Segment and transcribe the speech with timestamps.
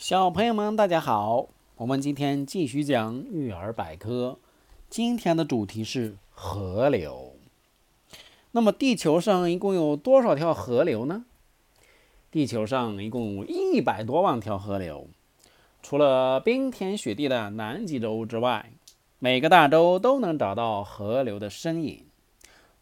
[0.00, 1.48] 小朋友们，大家好！
[1.76, 4.38] 我们今天继续讲《育儿百科》，
[4.88, 7.34] 今天的主题是河流。
[8.52, 11.26] 那么，地球上一共有多少条河流呢？
[12.30, 15.06] 地球上一共一百多万条河流。
[15.82, 18.72] 除了冰天雪地的南极洲之外，
[19.18, 22.06] 每个大洲都能找到河流的身影。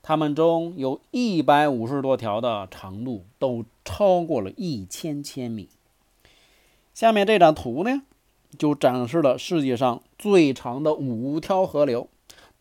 [0.03, 5.69] 它们中有一百五十多条的长度都超过了一千千米。
[6.99, 8.03] 下面这张图呢，
[8.59, 12.09] 就展示了世界上最长的五条河流，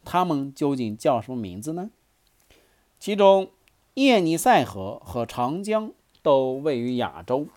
[0.05, 1.89] 它们究竟叫什么名字呢？
[2.99, 3.49] 其中，
[3.95, 7.47] 叶尼塞河和长江都位于亚洲，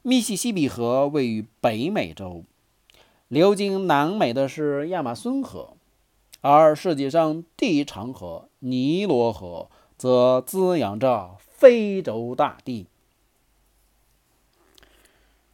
[0.00, 2.42] 密西西比河位于北美洲，
[3.28, 5.74] 流经南美的是亚马孙河，
[6.40, 9.68] 而世界上第一长河尼罗河
[9.98, 12.86] 则滋养着非洲大地。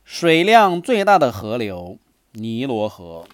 [0.05, 1.99] 水量最大的河流
[2.33, 3.27] 尼罗河。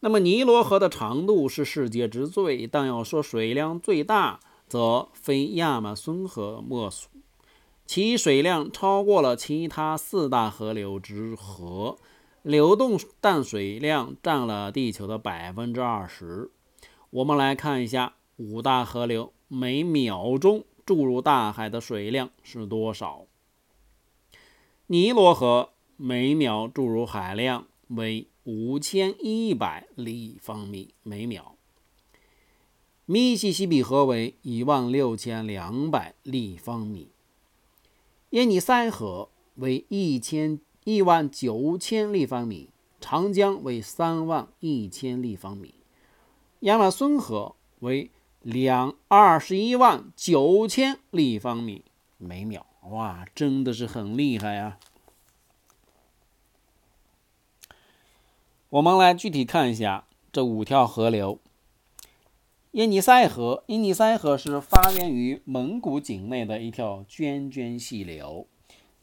[0.00, 7.08] 那么，尼罗河的长度是世界之最，但要说水量最大，则非亚马孙河莫属。
[7.86, 11.96] 其水量超过了其他四大河流之和，
[12.42, 16.50] 流动淡水量占了地球的百分之二十。
[17.08, 20.64] 我们来看一下五大河流每秒钟。
[20.90, 23.26] 注入大海的水量是多少？
[24.88, 31.54] 尼罗河每秒注入海量为五千一百立方米每秒，
[33.06, 37.12] 密西西比河为一万六千两百立方米，
[38.30, 45.72] 耶尼塞河为一千一万九千立方米，长江为三万一千立方米，
[46.62, 48.10] 亚马孙河为。
[48.42, 51.84] 两二十一万九千立方米
[52.16, 54.78] 每秒，哇，真的是很厉害呀！
[58.70, 61.38] 我们来具体看一下这五条河流。
[62.70, 68.46] 耶尼塞河，耶尼塞河是发源于蒙古境内的一条涓涓细流，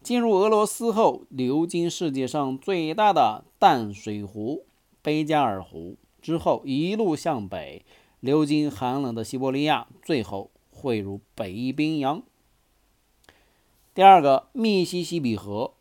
[0.02, 4.66] 进入俄罗斯后，流经世界上最大的淡水湖
[5.04, 7.86] 贝加尔湖之后，一路向北。
[8.20, 12.24] 流经寒冷的西伯利亚，最后汇入北冰洋。
[13.94, 15.74] 第二个，密西西比河，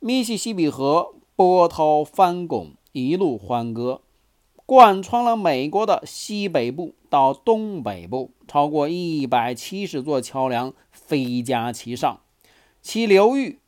[0.00, 4.00] 密西西比河波涛翻滚，一路欢歌，
[4.66, 12.20] 贯穿了美国的西北部到东北部，超过一百七十座桥梁飞架其上，
[12.80, 13.60] 其流域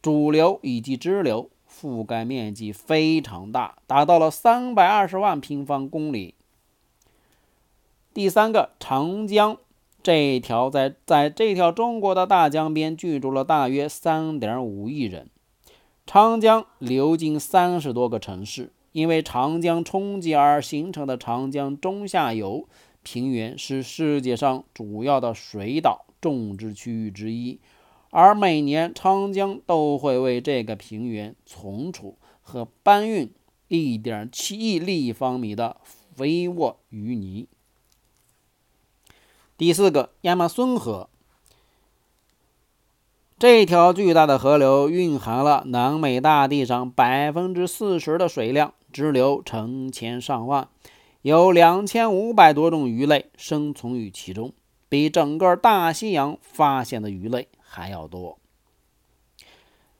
[0.00, 6.34] 主流以及支流覆盖面积非常大，达到了三百二十万平方公里。
[8.16, 9.58] 第三个长江，
[10.02, 15.28] 这条在在这条中国的大江边居住了大约三点五亿人。
[16.06, 22.66] 长江流经三十多个城市，因为长江冲击而形成的长江中下游
[23.02, 27.60] 平原是世界上主要的水稻种植区域之一，
[28.08, 33.30] 而每年长江都会为这个平原存储和搬运
[33.68, 35.76] 一点七亿立方米的
[36.14, 37.46] 肥沃淤泥。
[39.58, 41.08] 第四个，亚马孙河，
[43.38, 50.68] 这条巨大的河流蕴含了南美大地上百分之四十的水量，支流成千上万，
[51.22, 54.52] 有两千五百多种鱼类生存于其中，
[54.90, 58.38] 比整个大西洋发现的鱼类还要多。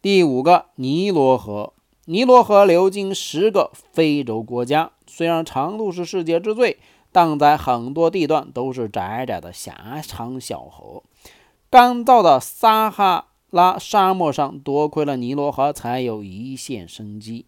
[0.03, 1.73] 第五个，尼罗河，
[2.05, 6.79] 尼罗河流经十个非洲国家，虽然长度是世界之最。
[7.17, 11.03] 但在很多地段都是窄窄的狭长小河，
[11.71, 17.47] 干燥的撒哈拉沙漠上，多亏了尼罗河才有一线生机。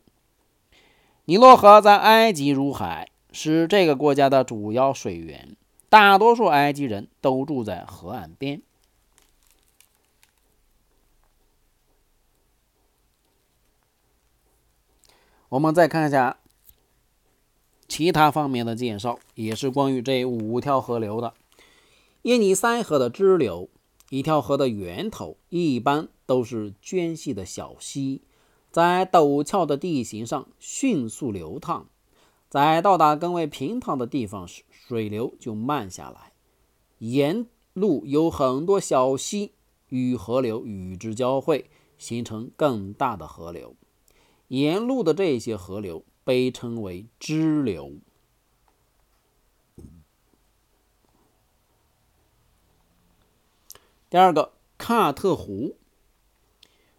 [1.26, 5.54] 尼罗河在埃及入海，是这个国家的主要水源，
[5.90, 8.62] 大多数埃及人都住在河岸边。
[15.50, 16.38] 我们再看一下。
[17.98, 21.34] 其他方面的介绍也是关于这五条河流的。
[22.22, 23.68] 耶尼塞河的支流，
[24.09, 28.22] 一条河的源头一般都是涓细的小溪，
[28.71, 31.89] 在陡峭的地形上迅速流淌，
[32.48, 36.30] 在到达更为平坦的地方时，水流就慢下来。
[36.98, 39.54] 沿路有很多小溪
[39.89, 41.68] 与河流与之交汇，
[41.98, 43.74] 形成更大的河流。
[44.47, 46.04] 沿路的这些河流。
[46.28, 47.95] 被称为支流。
[54.10, 55.77] 第二个，喀特湖，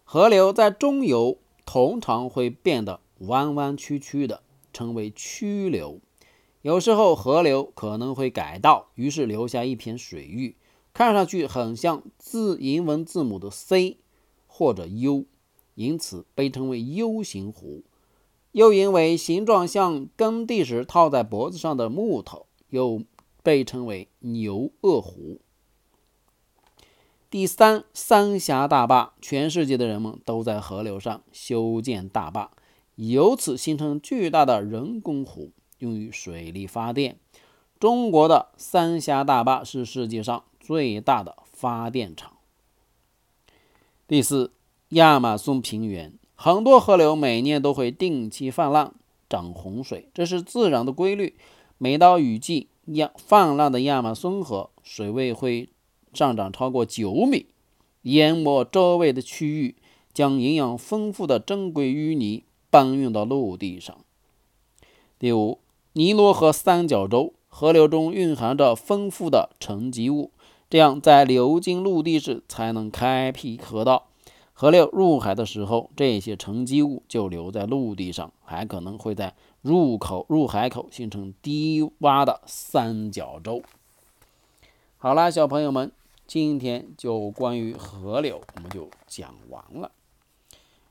[0.03, 4.41] 河流在中游通常会变得弯弯曲曲的，
[4.73, 6.01] 称为曲流。
[6.63, 10.55] 有时候河流可能会改道，于是留下一片水域，
[10.91, 13.97] 看上去很像字英文字母的 C
[14.47, 15.25] 或者 U，
[15.75, 17.83] 因此被称为 U 型湖。
[18.51, 23.03] 又因为形状像耕地时套在脖子上的木头，又
[23.43, 25.39] 被称为牛轭湖。
[27.29, 32.51] 第三，三峡大坝，全世界的人们都在河流上修建大坝，
[32.95, 35.51] 由此形成巨大的人工湖。
[35.79, 37.17] 用于水力发电。
[37.79, 42.33] 中国的三峡大坝是世界上最大的发电厂。
[44.05, 44.51] 第四，
[44.89, 48.93] 亚马逊平原很多河流每年都会定期泛滥、
[49.27, 51.35] 涨洪水，这是自然的规律。
[51.77, 55.67] 每到雨季，亚泛滥的亚马逊河水位会
[56.13, 57.47] 上涨超过九米，
[58.03, 59.75] 淹没周围的区域，
[60.13, 63.97] 将营养丰富的珍贵淤泥搬运到陆地上。
[65.19, 65.59] 第五。
[65.93, 70.31] 尼罗河三角洲河流中蕴含着丰富的沉积物，
[70.69, 74.08] 这样在流经陆地时才能开辟河道。
[74.61, 83.63] 河流入海的时候，这些沉积物就留在陆地上，还可能会在入口入海口形成低洼的三角洲。
[84.97, 85.89] 好啦，小朋友们，
[86.27, 89.91] 今天就关于河流我们就讲完了。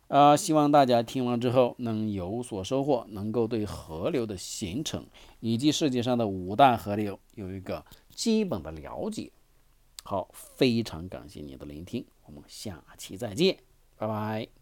[0.07, 5.05] 呃，希望大家听完之后能有所收获，能够对河流的形成
[5.41, 7.85] 以及世界上的五大河流有一个
[8.15, 9.31] 基本的了解。
[10.11, 13.59] 好，非常感谢你的聆听，我们下期再见，
[13.99, 14.58] 拜拜。